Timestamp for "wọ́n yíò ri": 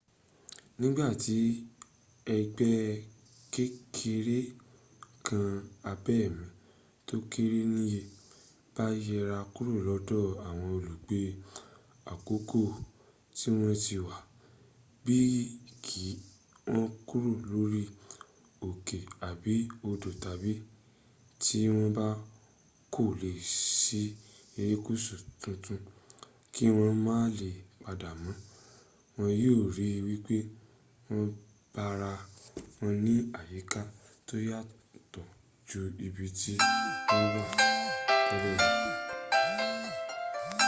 29.17-29.87